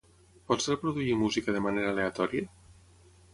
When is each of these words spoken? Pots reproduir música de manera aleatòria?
Pots 0.51 0.69
reproduir 0.71 1.17
música 1.19 1.55
de 1.57 1.61
manera 1.67 1.93
aleatòria? 1.93 2.49